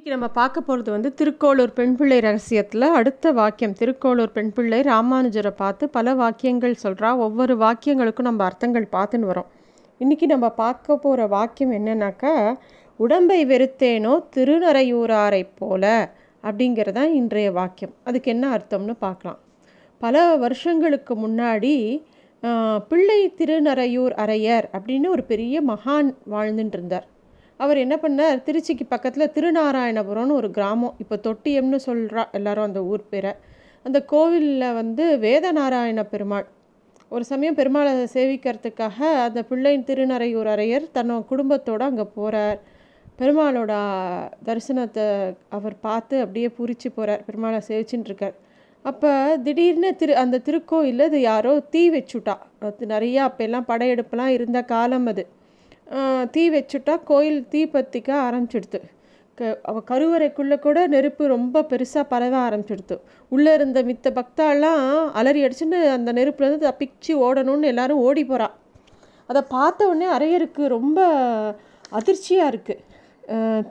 [0.00, 3.74] இன்றைக்கி நம்ம பார்க்க போகிறது வந்து திருக்கோளூர் பெண்பிள்ளை ரகசியத்தில் அடுத்த வாக்கியம்.
[3.80, 9.50] திருக்கோளூர் பெண்பிள்ளை ராமானுஜரை பார்த்து பல வாக்கியங்கள் சொல்கிறா ஒவ்வொரு வாக்கியங்களுக்கும் நம்ம அர்த்தங்கள் பார்த்துன்னு வரோம்.
[10.00, 12.32] இன்றைக்கி நம்ம பார்க்க போகிற வாக்கியம் என்னன்னாக்கா
[13.06, 15.92] உடம்பை வெறுத்தேனோ திருநரையூராரை போல
[16.42, 17.94] அப்படிங்கிறதான் இன்றைய வாக்கியம்.
[18.04, 19.38] அதுக்கு என்ன அர்த்தம்னு பார்க்கலாம்.
[20.00, 21.76] பல வருஷங்களுக்கு முன்னாடி
[22.90, 27.08] பிள்ளை திருநறையூர் அரையர் அப்படின்னு ஒரு பெரிய மகான் வாழ்ந்துட்டு இருந்தார்.
[27.64, 28.38] அவர் என்ன பண்ணார்?
[28.46, 30.94] திருச்சிக்கு பக்கத்தில் திருநாராயணபுரம்னு ஒரு கிராமம்.
[31.02, 33.32] இப்போ தொட்டியம்னு சொல்கிறா எல்லாரும் அந்த ஊர் பேரை.
[33.86, 36.46] அந்த கோவிலில் வந்து வேதநாராயண பெருமாள்.
[37.14, 42.60] ஒரு சமயம் பெருமாளை சேவிக்கிறதுக்காக அந்த பிள்ளையின் திருநறையூர் அரையர் தன்னோட குடும்பத்தோடு அங்கே போகிறார்
[43.20, 43.72] பெருமாளோட
[44.46, 45.06] தரிசனத்தை
[45.56, 48.36] அவர் பார்த்து அப்படியே பூரிச்சு போகிறார் பெருமாளை சேவிச்சுன்னு இருக்கார்
[48.90, 49.10] அப்போ
[49.46, 52.36] திடீர்னு திரு அந்த திருக்கோயிலில் அது யாரோ தீ வச்சுட்டா.
[52.68, 55.24] அது நிறையா அப்போல்லாம் படையெடுப்புலாம் இருந்த காலம் அது.
[56.34, 58.80] தீ வச்சுட்டா கோயில் தீ பற்றிக்க ஆரம்பிச்சிடுது
[59.38, 62.96] க அவள் கருவறைக்குள்ளே கூட நெருப்பு ரொம்ப பெருசாக பரவ ஆரம்பிச்சிடுது
[63.28, 64.84] உள்ளே இருந்த மித்த பக்தாலாம்
[65.20, 68.48] அலறி அடிச்சுன்னு அந்த நெருப்புலேருந்து தப்பிச்சு ஓடணும்னு எல்லாரும் ஓடி போகிறா
[69.26, 71.00] அதை பார்த்த உடனே அரையருக்கு ரொம்ப
[71.98, 72.88] அதிர்ச்சியாக இருக்குது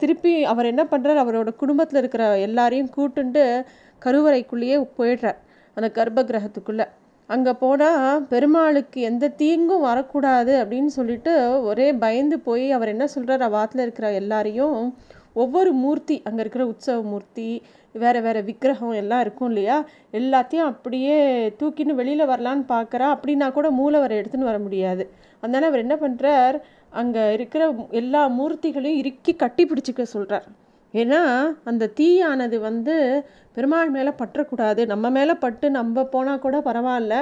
[0.01, 3.43] திருப்பி அவர் என்ன பண்ணுறார் அவரோட குடும்பத்தில் இருக்கிற எல்லாரையும் கூட்டுண்டு
[4.01, 5.39] கருவறைக்குள்ளேயே போயிடுறார்.
[5.77, 6.85] அந்த கர்ப்ப கிரகத்துக்குள்ளே.
[7.29, 13.81] அங்கே போனால் பெருமாளுக்கு எந்த தீங்கும் வரக்கூடாது அப்படின்னு சொல்லிட்டு ஒரே பயந்து போய் அவர் என்ன சொல்கிறார் வாத்தில்
[13.81, 14.77] இருக்கிற எல்லாரையும்
[15.33, 17.49] ஒவ்வொரு மூர்த்தி அங்கே இருக்கிற உற்சவ மூர்த்தி
[17.95, 19.77] வேறு வேறு விக்கிரகம் எல்லாம் இருக்கும் இல்லையா?
[20.11, 21.15] எல்லாத்தையும் அப்படியே
[21.59, 25.03] தூக்கின்னு வெளியில் வரலான்னு பார்க்குறா அப்படின்னா கூட மூலவரை எடுத்துன்னு வர முடியாது.
[25.43, 26.57] அதனால் அவர் என்ன பண்ணுறார்
[26.93, 30.47] அங்கே இருக்கிற எல்லா மூர்த்திகளையும் இறுக்கி கட்டி பிடிச்சிக்க சொல்கிறார்
[30.93, 31.21] ஏன்னா
[31.63, 34.85] அந்த தீயானது வந்து பெருமாள் மேலே பற்றக்கூடாது.
[34.85, 37.15] நம்ம மேலே பட்டு நம்ம போனால் கூட பரவாயில்ல.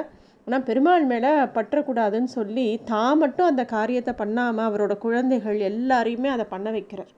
[0.46, 6.72] ஆனால் பெருமாள் மேலே பற்றக்கூடாதுன்னு சொல்லி தான் மட்டும் அந்த காரியத்தை பண்ணாமல் அவரோட குழந்தைகள் எல்லாரையுமே அதை பண்ண
[6.72, 7.12] வைக்கிறார்.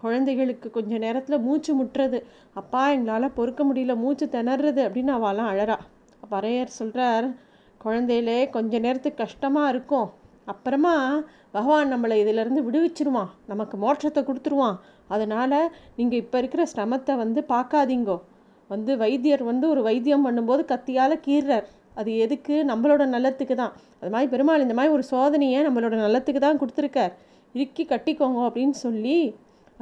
[0.00, 2.18] குழந்தைகளுக்கு கொஞ்ச நேரத்தில் மூச்சு முட்டுறது.
[2.54, 5.76] அப்பா எங்களால் பொறுக்க முடியல மூச்சு திணறது அப்படின்னு அவெல்லாம் அழறா.
[6.30, 7.28] பறையர் சொல்கிறார்
[7.84, 10.08] குழந்தையிலே கொஞ்ச நேரத்துக்கு கஷ்டமாக இருக்கும்.
[10.44, 13.30] அப்புறமா பகவான் நம்மளை இதிலிருந்து விடுவிச்சிருவான்.
[13.46, 14.76] நமக்கு மோட்சத்தை கொடுத்துருவான்.
[15.14, 15.58] அதனால்
[15.98, 18.16] நீங்கள் இப்போ இருக்கிற ஸ்ரமத்தை வந்து பார்க்காதீங்கோ.
[18.70, 21.66] வந்து வைத்தியர் வந்து ஒரு வைத்தியம் பண்ணும்போது கத்தியால் கீறுறார்
[22.00, 22.54] அது எதுக்கு?
[22.70, 23.72] நம்மளோட நல்லத்துக்கு தான்.
[24.00, 27.12] அது மாதிரி பெருமாள் இந்த மாதிரி ஒரு சோதனையை நம்மளோட நல்லத்துக்கு தான் கொடுத்துருக்கார்.
[27.54, 29.16] இறுக்கி கட்டிக்கோங்க அப்படின்னு சொல்லி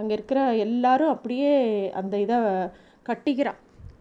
[0.00, 1.52] அங்கே இருக்கிற எல்லாரும் அப்படியே
[2.00, 2.38] அந்த இதை
[3.08, 3.52] கட்டிக்கிறா.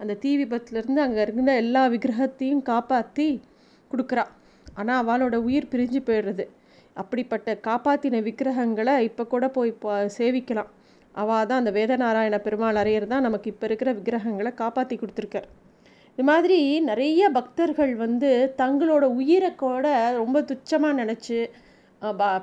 [0.01, 3.28] அந்த தீ விபத்துலேருந்து அங்கே இருக்கிற எல்லா விக்கிரகத்தையும் காப்பாற்றி
[3.91, 4.25] கொடுக்குறா.
[4.79, 6.45] ஆனால் அவளோட உயிர் பிரிஞ்சு போயிடுறது.
[7.01, 9.72] அப்படிப்பட்ட காப்பாற்றின விக்கிரகங்களை இப்போ கூட போய்
[10.18, 10.69] சேவிக்கலாம்.
[11.15, 15.47] அவள் தான் அந்த வேதநாராயண பெருமாள் அறையர் தான் நமக்கு இப்போ இருக்கிற விக்கிரகங்களை காப்பாற்றி கொடுத்துருக்கார்.
[16.13, 16.59] இது மாதிரி
[16.89, 18.29] நிறைய பக்தர்கள் வந்து
[18.61, 19.85] தங்களோட உயிரை கூட
[20.21, 21.37] ரொம்ப துச்சமாக நினச்சி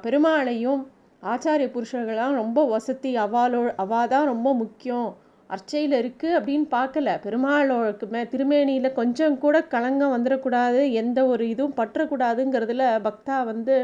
[0.05, 0.83] பெருமாளையும்
[1.23, 5.09] ஆச்சாரிய புருஷர்களாம் ரொம்ப வசதி அவாலோ அவா தான் ரொம்ப முக்கியம்
[5.51, 7.11] அர்ச்சையில் இருக்குது அப்படின்னு பார்க்கல.
[7.25, 13.77] பெருமாளோக்கு மே திருமேனியில் கொஞ்சம் கூட களங்கம் வந்துடக்கூடாது எந்த ஒரு இதுவும் பற்றக்கூடாதுங்கிறதுல பக்தா வந்து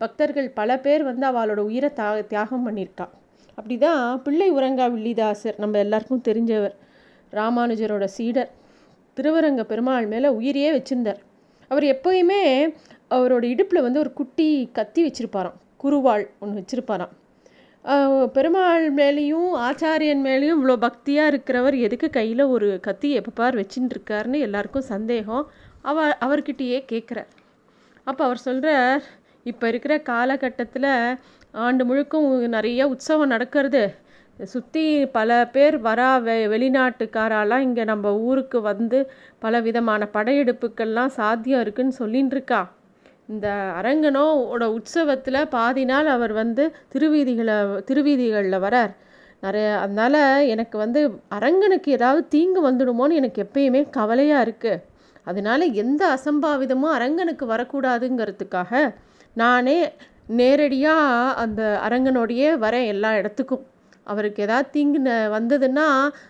[0.00, 3.12] பக்தர்கள் பல பேர் வந்து அவளோட உயிரை தா தியாகம் பண்ணியிருக்காள்
[3.60, 6.74] அப்படி அப்படிதான் பிள்ளை உரங்கா வில்லிதாசர் நம்ம எல்லாருக்கும் தெரிஞ்சவர்.
[7.32, 8.50] ராமானுஜரோட சீடர்.
[9.16, 11.18] திருவரங்க பெருமாள் மேலே உயிரியே வச்சுருந்தார்.
[11.70, 12.38] அவர் எப்போயுமே
[13.16, 14.46] அவரோட இடுப்பில் வந்து ஒரு குட்டி
[14.78, 15.58] கத்தி வச்சுருப்பாராம்.
[15.82, 17.12] குருவாள் ஒன்று வச்சுருப்பாராம்.
[18.36, 24.40] பெருமாள் மேலேயும் ஆச்சாரியன் மேலேயும் இவ்வளோ பக்தியாக இருக்கிறவர் எதுக்கு கையில் ஒரு கத்தி எப்போ பார் வச்சுட்டு இருக்காருன்னு
[24.46, 25.44] எல்லாருக்கும் சந்தேகம்.
[25.90, 27.30] அவ அவர்கிட்டயே கேட்குறார்
[28.06, 29.02] அப்போ அவர் சொல்கிறார்
[29.50, 30.90] இப்போ இருக்கிற காலகட்டத்தில்
[31.54, 33.82] ஆண்டு முழுக்கும் நிறைய உற்சவம் நடக்கிறது.
[34.52, 38.98] சுற்றி பல பேர் வரா வெ வெளிநாட்டுக்காராலாம் இங்கே நம்ம ஊருக்கு வந்து
[39.38, 42.60] பல விதமான படையெடுப்புக்கள்லாம் சாத்தியம் இருக்குன்னு சொல்லின்னு இருக்கா
[43.28, 43.48] இந்த
[43.80, 47.56] அரங்கனோட உற்சவத்தில் பாதி நாள் அவர் வந்து திருவீதிகளை
[47.88, 48.92] திருவீதிகளில் வரார்.
[49.42, 50.20] நிறைய அதனால்
[50.54, 54.82] எனக்கு வந்து அரங்கனுக்கு ஏதாவது தீங்கு வந்துடுமோன்னு எனக்கு எப்பயுமே கவலையாக இருக்குது
[55.26, 58.72] அதனால எந்த அசம்பாவிதமும் அரங்கனுக்கு வரக்கூடாதுங்கிறதுக்காக
[59.36, 59.78] நானே
[60.30, 63.66] நேரடியாக அந்த அரங்கனோடையே வரேன் எல்லா இடத்துக்கும்.
[64.04, 65.86] அவருக்கு ஏதாவது தீங்கு ந- வந்ததுன்னா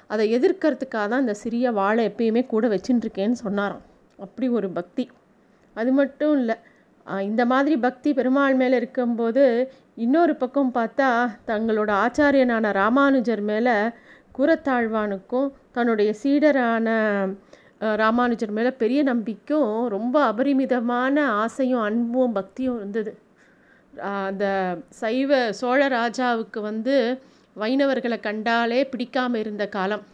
[0.07, 3.83] அதை எதிர்க்கிறதுக்காக தான் இந்த சிறிய வாழை எப்பயுமே கூட வச்சுட்டுருக்கேன்னு சொன்னாராம்.
[4.19, 5.11] அப்படி ஒரு பக்தி.
[5.75, 6.55] அது மட்டும் இல்லை
[7.21, 11.09] இந்த மாதிரி பக்தி பெருமாள் மேலே இருக்கும்போது இன்னொரு பக்கம் பார்த்தா
[11.47, 13.73] தங்களோட ஆச்சாரியனான ராமானுஜர் மேலே
[14.39, 16.89] கூரத்தாழ்வானுக்கும் தன்னுடைய சீடரான
[17.79, 23.13] ராமானுஜர் மேலே பெரிய நம்பிக்கும் ரொம்ப அபரிமிதமான ஆசையும் அன்பும் பக்தியும் இருந்தது.
[24.29, 24.45] அந்த
[25.01, 26.95] சைவ சோழ ராஜாவுக்கு வந்து
[27.57, 30.05] வைணவர்களை கண்டாலே பிடிக்காமல் இருந்த காலம்.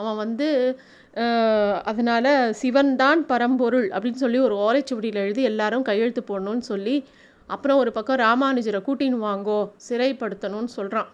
[0.00, 0.48] அவன் வந்து
[1.90, 6.96] அதனால் சிவன் தான் பரம்பொருள் அப்படின்னு சொல்லி ஒரு ஓலைச்சுவடியில் எழுதி எல்லாரும் கையெழுத்து போடணும்னு சொல்லி
[7.48, 9.58] அப்புறம் ஒரு பக்கம் ராமானுஜரை கூட்டின்னு வாங்கோ
[9.88, 11.10] சிறைப்படுத்தணும்னு சொல்கிறான்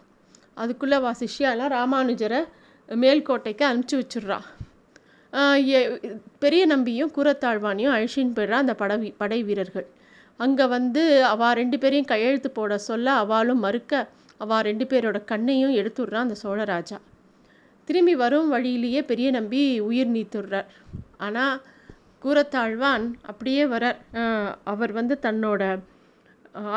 [0.62, 2.40] அதுக்குள்ளே வா சிஷ்யாலாம் ராமானுஜரை
[2.88, 4.38] மேல்கோட்டைக்கு அனுப்பிச்சி வச்சுட்றா
[6.44, 9.86] பெரிய நம்பியும் கூரத்தாழ்வானையும் அழிச்சின்னு போயிடுறான் அந்த படை படை வீரர்கள்.
[10.44, 11.02] அங்கே வந்து
[11.32, 14.02] அவள் ரெண்டு பேரையும் கையெழுத்து போட சொல்ல அவளும் மறுக்க
[14.44, 16.98] அவள் ரெண்டு பேரோட கண்ணையும் எடுத்துடுறான் அந்த சோழராஜா.
[17.88, 20.68] திரும்பி வரும் வழியிலேயே பெரிய நம்பி உயிர் நீத்துடுறார்.
[21.26, 21.56] ஆனால்
[22.24, 23.98] கூரத்தாழ்வான் அப்படியே வரார்.
[24.72, 25.62] அவர் வந்து தன்னோட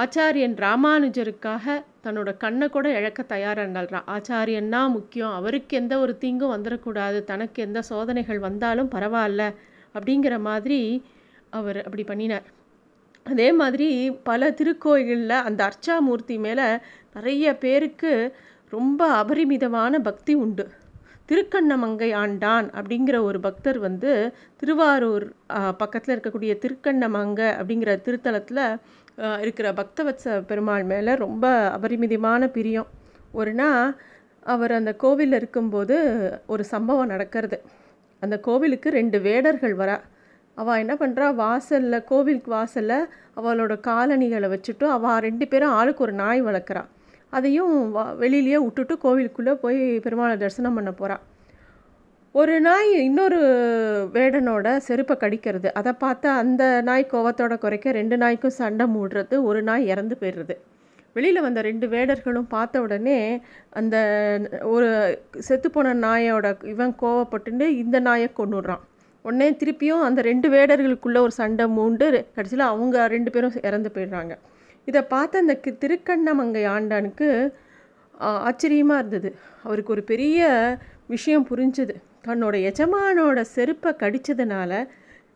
[0.02, 1.76] ஆச்சாரியன் ராமானுஜருக்காக
[2.06, 5.34] தன்னோட கண்ணை கூட இழக்க தயாரானால்றான் ஆச்சாரியன்னா முக்கியம்.
[5.40, 9.46] அவருக்கு எந்த ஒரு தீங்கும் வந்துடக்கூடாது தனக்கு எந்த சோதனைகள் வந்தாலும் பரவாயில்ல
[9.96, 10.82] அப்படிங்கிற மாதிரி
[11.60, 12.46] அவர் அப்படி பண்ணினார்.
[13.26, 13.88] அதே மாதிரி
[14.30, 16.66] பல திருக்கோயிலில் அந்த அர்ச்சாமூர்த்தி மேலே
[17.14, 18.12] நிறைய பேருக்கு
[18.70, 20.66] ரொம்ப அபரிமிதமான பக்தி உண்டு.
[21.30, 24.12] திருக்கண்ணமங்கை ஆண்டான் அப்படிங்கிற ஒரு பக்தர் வந்து
[24.60, 25.26] திருவாரூர்
[25.78, 28.64] பக்கத்தில் இருக்கக்கூடிய திருக்கண்ணமங்கை அப்படிங்கிற திருத்தலத்தில்
[29.44, 31.46] இருக்கிற பக்தவத்ச பெருமாள் மேலே ரொம்ப
[31.78, 32.90] அபரிமிதமான பிரியம்.
[33.32, 33.94] ஒரு நாள்
[34.46, 35.98] அவர் அந்த கோவிலில் இருக்கும்போது
[36.48, 37.58] ஒரு சம்பவம் நடக்கிறது.
[38.22, 39.96] அந்த கோவிலுக்கு ரெண்டு வேடர்கள் வரா
[40.58, 43.10] அவள் என்ன பண்ணுறா வாசலில் கோவிலுக்கு வாசலில்
[43.40, 46.84] அவளோட காலணிகளை வச்சுட்டு அவள் ரெண்டு பேரும் ஆளுக்கு ஒரு நாய் வளர்க்குறா.
[47.38, 47.76] அதையும்
[48.24, 51.24] வெளியிலேயே விட்டுட்டு கோவிலுக்குள்ளே போய் பெருமாளை தரிசனம் பண்ண போகிறாள்
[52.36, 53.40] ஒரு நாய் இன்னொரு
[54.14, 55.70] வேடனோட செருப்பை கடிக்கிறது.
[55.80, 60.56] அதை பார்த்தா அந்த நாய் கோவத்தோட குறைக்க ரெண்டு நாய்க்கும் சண்டை மூடுறது ஒரு நாய் இறந்து போயிடுறது.
[61.16, 63.18] வெளியில் வந்த ரெண்டு வேடர்களும் பார்த்த உடனே
[63.80, 63.96] அந்த
[64.76, 64.88] ஒரு
[65.48, 68.84] செத்துப்போன நாயோட இவன் கோவப்பட்டுட்டு இந்த நாயை கொண்டுடுறான்
[69.26, 74.34] உடனே திருப்பியும் அந்த ரெண்டு வேடர்களுக்குள்ளே ஒரு சண்டை மூண்டு கடைசியில் அவங்க ரெண்டு பேரும் இறந்து போயிடுறாங்க.
[74.88, 77.28] இதை பார்த்த அந்த திருக்கண்ணமங்கை ஆண்டானுக்கு
[78.48, 79.30] ஆச்சரியமாக இருந்தது.
[79.68, 80.50] அவருக்கு ஒரு பெரிய
[81.14, 81.96] விஷயம் புரிஞ்சுது.
[82.28, 84.74] தன்னோட எஜமானோட செருப்பை கடித்ததுனால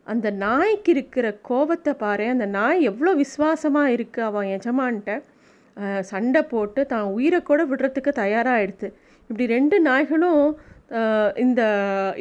[0.06, 5.16] அந்த நாய்க்கு இருக்கிற கோபத்தை பாரு அந்த நாய் எவ்வளோ விசுவாசமாக இருக்குது அவன் எஜமான்கிட்ட
[6.10, 8.88] சண்டை போட்டு தான் உயிரை கூட விடுறதுக்கு தயாராகிடுது
[9.30, 10.42] இப்படி ரெண்டு நாய்களும்
[11.44, 11.62] இந்த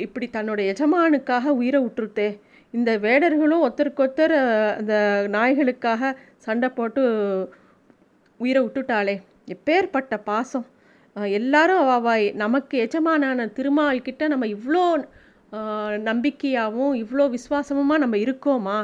[0.05, 2.27] இப்படி தன்னோட எஜமானுக்காக உயிரை விட்டுருத்தே.
[2.73, 4.33] இந்த வேடர்களும் ஒருத்தருக்கொத்தர்
[4.79, 4.95] அந்த
[5.35, 7.03] நாய்களுக்காக சண்டை போட்டு
[8.39, 9.15] உயிரை விட்டுட்டாளே.
[9.55, 10.65] எப்பேற்பட்ட பாசம்.
[11.39, 14.83] எல்லாரும் அவாய் நமக்கு எஜமானான திருமால் கிட்ட நம்ம இவ்வளோ
[16.09, 18.77] நம்பிக்கையாகவும் இவ்வளோ விசுவாசமுமாக நம்ம இருக்கோமா?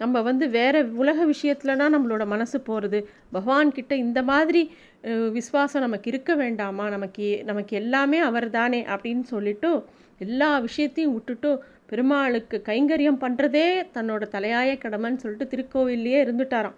[0.00, 2.98] நம்ம வந்து வேறு உலக விஷயத்துலனா நம்மளோட மனசு போகிறது
[3.36, 4.62] பகவான்கிட்ட இந்த மாதிரி
[5.04, 6.88] விஸ்வாசம் நமக்கு இருக்க வேண்டாமா?
[6.88, 9.84] நமக்கு நமக்கு எல்லாமே அவர் தானே அப்படின்னு சொல்லிட்டு
[10.18, 16.74] எல்லா விஷயத்தையும் விட்டுட்டு பெருமாளுக்கு கைங்கரியம் பண்ணுறதே தன்னோட தலையாய கடமைன்னு சொல்லிட்டு திருக்கோவில்லையே இருந்துட்டாராம்.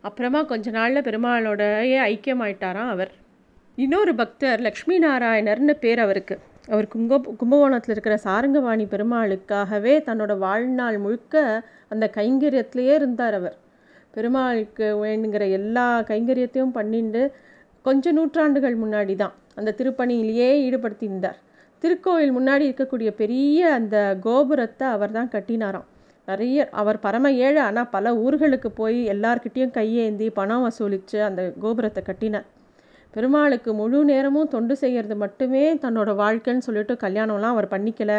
[0.00, 3.10] அப்புறமா கொஞ்ச நாளில் பெருமாளோடயே ஐக்கியமாயிட்டாராம் அவர்.
[3.76, 6.38] இன்னொரு பக்தர் லக்ஷ்மி நாராயணர்னு பேர் அவருக்கு.
[6.68, 13.56] அவர் கும்ப கும்பகோணத்தில் இருக்கிற சாரங்கவாணி பெருமாளுக்காகவே தன்னோட வாழ்நாள் முழுக்க அந்த கைங்கரியத்திலேயே இருந்தார் அவர்.
[14.16, 17.22] பெருமாளுக்கு வேணுங்கிற எல்லா கைங்கரியத்தையும் பண்ணிட்டு
[17.86, 21.38] கொஞ்சம் நூற்றாண்டுகள் முன்னாடி தான் அந்த திருப்பணியிலேயே ஈடுபடுத்தியிருந்தார்.
[21.82, 23.96] திருக்கோவில் முன்னாடி இருக்கக்கூடிய பெரிய அந்த
[24.26, 25.86] கோபுரத்தை அவர் தான் கட்டினாராம்.
[26.28, 32.46] நிறைய அவர் பரம ஏழை ஆனால் பல ஊர்களுக்கு போய் எல்லார்கிட்டேயும் கையேந்தி பணம் வசூலித்து அந்த கோபுரத்தை கட்டினார்.
[33.14, 38.18] பெருமாளுக்கு முழு நேரமும் தொண்டு செய்கிறது மட்டுமே தன்னோட வாழ்க்கைன்னு சொல்லிட்டு கல்யாணம்லாம் அவர் பண்ணிக்கலை.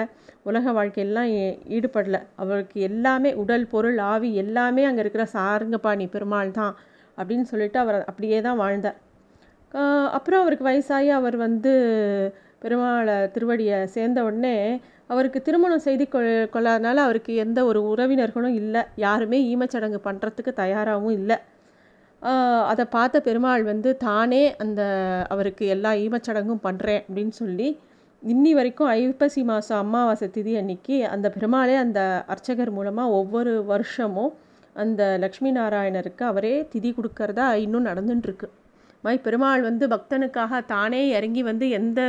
[0.49, 1.29] உலக வாழ்க்கையெல்லாம்
[1.77, 2.21] ஈடுபடலை.
[2.43, 6.73] அவருக்கு எல்லாமே உடல் பொருள் ஆவி எல்லாமே அங்கே இருக்கிற சாருங்கப்பாணி பெருமாள் தான்
[7.17, 8.97] அப்படின்னு சொல்லிட்டு அவர் அப்படியே தான் வாழ்ந்தார்.
[10.17, 11.71] அப்புறம் அவருக்கு வயசாகி அவர் வந்து
[12.63, 14.55] பெருமாளை திருவடியை சேர்ந்த உடனே
[15.13, 18.81] அவருக்கு திருமணம் செய்து கொள் கொள்ளாதனால அவருக்கு எந்த ஒரு உறவினர்களும் இல்லை.
[19.05, 21.37] யாருமே ஈமச்சடங்கு பண்ணுறதுக்கு தயாராகவும் இல்லை.
[22.21, 24.81] அதை பார்த்த பெருமாள் வந்து தானே அந்த
[25.29, 27.67] அவருக்கு எல்லா ஈமச்சடங்கும் பண்ணுறேன் அப்படின்னு சொல்லி
[28.23, 34.33] இன்னி வரைக்கும் ஐப்பசி மாதம் அமாவாசை திதி அன்னைக்கு அந்த பெருமாளே அந்த அர்ச்சகர் மூலமாக ஒவ்வொரு வருஷமும்
[34.75, 38.47] அந்த லக்ஷ்மி நாராயணருக்கு அவரே திதி கொடுக்கறதா இன்னும் நடந்துட்டுருக்கு.
[39.03, 42.01] மாதிரி பெருமாள் வந்து பக்தனுக்காக தானே இறங்கி வந்து எந்த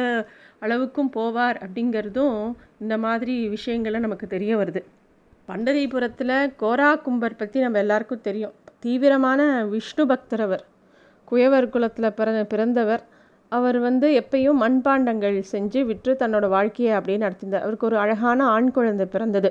[0.61, 2.39] அளவுக்கும் போவார் அப்படிங்கிறதும்
[2.79, 4.83] இந்த மாதிரி விஷயங்களை நமக்கு தெரிய வருது.
[5.49, 8.55] பண்டரிபுரத்தில் கோரா கும்பர் பற்றி நம்ம எல்லாருக்கும் தெரியும்.
[8.83, 10.65] தீவிரமான விஷ்ணு பக்தர் அவர்
[11.29, 13.03] குயவர் குலத்தில் பிற பிறந்தவர்.
[13.53, 19.07] அவர் வந்து எப்பயும் மண்பாண்டங்கள் செஞ்சு விற்று தன்னோட வாழ்க்கையை அப்படியே நடத்தியிருந்தார் அவருக்கு ஒரு அழகான ஆண் குழந்தை
[19.07, 19.51] பிறந்தது.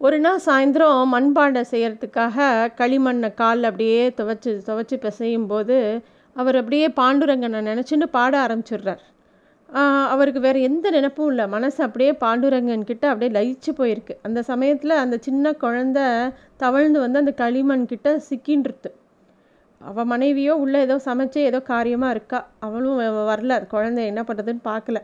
[0.00, 2.36] ஒரு நாள் சாயந்தரம் மண்பாண்டம் செய்கிறதுக்காக
[2.80, 5.78] களிமண்ணை கால் அப்படியே துவைச்சி துவைச்சி பிசையும் போது
[6.36, 9.04] அவர் அப்படியே பாண்டுரங்கனை நினச்சின்னு பாட ஆரம்பிச்சிடுறார்.
[10.12, 11.44] அவருக்கு வேறு எந்த நினப்பும் இல்லை.
[11.54, 14.14] மனசு அப்படியே பாண்டுரங்கன் கிட்ட அப்படியே லயிச்சு போயிருக்கு.
[14.26, 15.98] அந்த சமயத்தில் அந்த சின்ன குழந்த
[16.62, 18.90] தவழ்ந்து வந்து அந்த களிமண் கிட்ட சிக்கின்றது
[19.80, 22.38] அவள் மனைவியோ உள்ளே ஏதோ சமைச்சு ஏதோ காரியமாக இருக்கா?
[22.66, 23.00] அவளும்
[23.30, 23.54] வரல.
[23.74, 25.00] குழந்தை என்ன பண்ணுறதுன்னு பார்க்கல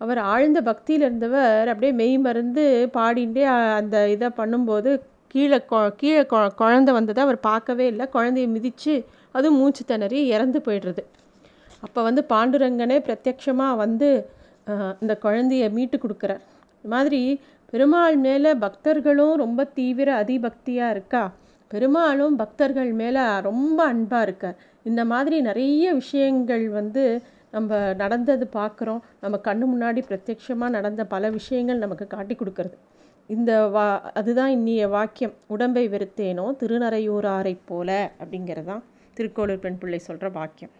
[0.00, 2.64] அவர் ஆழ்ந்த பக்தியில் இருந்தவர் அப்படியே மெய் மருந்து
[2.96, 3.44] பாடிண்டே
[3.78, 4.90] அந்த இதை பண்ணும்போது
[5.34, 5.58] கீழே
[6.02, 6.22] கீழே
[6.62, 8.06] குழந்தை வந்ததை அவர் பார்க்கவே இல்லை.
[8.16, 8.94] குழந்தைய மிதித்து
[9.36, 11.02] அதுவும் மூச்சு திணறி இறந்து போயிடுறது.
[11.86, 14.08] அப்போ வந்து பாண்டுரங்கனே பிரத்யக்ஷமாக வந்து
[15.02, 16.42] இந்த குழந்தைய மீட்டு கொடுக்குறார்.
[16.76, 17.20] இந்த மாதிரி
[17.72, 21.22] பெருமாள் மேலே பக்தர்களும் ரொம்ப தீவிர அதிபக்தியாக இருக்கா?
[21.70, 24.56] பெருமாளும் பக்தர்கள் மேலே ரொம்ப அன்பாக இருக்கார்.
[24.88, 27.04] இந்த மாதிரி நிறைய விஷயங்கள் வந்து
[27.56, 32.76] நம்ம நடந்தது பார்க்குறோம் நம்ம கண்ணு முன்னாடி பிரத்யட்சமாக நடந்த பல விஷயங்கள் நமக்கு காட்டி கொடுக்கறது.
[33.34, 33.86] இந்த வா
[34.20, 35.34] அதுதான் இன்னிய வாக்கியம்.
[35.54, 38.84] உடம்பை வெறுத்தேனோ திருநறையூராரைப் போல அப்படிங்கிறது தான்
[39.18, 40.72] திருக்கோளூர் பெண் பிள்ளை சொல்கிற வாக்கியம்.